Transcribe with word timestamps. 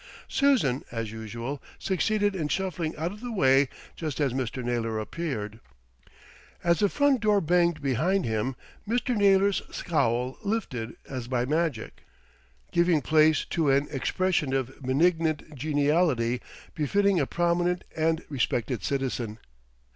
Susan, 0.27 0.83
as 0.91 1.11
usual, 1.11 1.61
succeeded 1.77 2.35
in 2.35 2.47
shuffling 2.47 2.97
out 2.97 3.11
of 3.11 3.21
the 3.21 3.31
way 3.31 3.69
just 3.95 4.19
as 4.19 4.33
Mr. 4.33 4.63
Naylor 4.63 4.97
appeared. 4.97 5.59
As 6.63 6.79
the 6.79 6.89
front 6.89 7.19
door 7.19 7.39
banged 7.39 7.83
behind 7.83 8.25
him, 8.25 8.55
Mr. 8.89 9.15
Naylor's 9.15 9.61
scowl 9.69 10.39
lifted 10.41 10.95
as 11.07 11.27
by 11.27 11.45
magic, 11.45 12.03
giving 12.71 13.03
place 13.03 13.45
to 13.51 13.69
an 13.69 13.87
expression 13.91 14.55
of 14.55 14.73
benignant 14.81 15.53
geniality 15.53 16.41
befitting 16.73 17.19
a 17.19 17.27
prominent 17.27 17.83
and 17.95 18.23
respected 18.27 18.83
citizen. 18.83 19.37